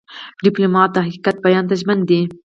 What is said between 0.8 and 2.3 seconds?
د حقیقت بیان ته ژمن دی.